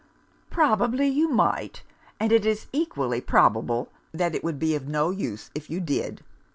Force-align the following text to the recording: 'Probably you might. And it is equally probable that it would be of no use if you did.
'Probably 0.49 1.05
you 1.07 1.27
might. 1.29 1.83
And 2.19 2.31
it 2.31 2.43
is 2.43 2.65
equally 2.73 3.21
probable 3.21 3.89
that 4.11 4.33
it 4.33 4.43
would 4.43 4.57
be 4.57 4.73
of 4.73 4.87
no 4.87 5.11
use 5.11 5.51
if 5.53 5.69
you 5.69 5.79
did. 5.79 6.23